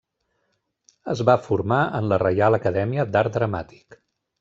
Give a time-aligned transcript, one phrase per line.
[1.13, 4.05] Es va formar en la Reial Acadèmia d'Art Dramàtic.